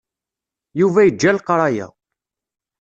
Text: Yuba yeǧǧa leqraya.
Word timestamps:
Yuba 0.79 0.99
yeǧǧa 1.03 1.31
leqraya. 1.35 1.87